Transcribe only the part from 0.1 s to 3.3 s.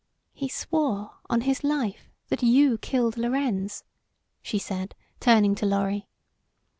"He swore, on his life, that you killed